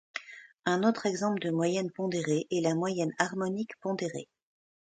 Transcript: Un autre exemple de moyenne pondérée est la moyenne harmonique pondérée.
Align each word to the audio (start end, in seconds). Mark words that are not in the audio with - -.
Un 0.65 0.81
autre 0.81 1.05
exemple 1.05 1.39
de 1.43 1.51
moyenne 1.51 1.91
pondérée 1.91 2.47
est 2.49 2.61
la 2.61 2.73
moyenne 2.73 3.13
harmonique 3.19 3.79
pondérée. 3.81 4.27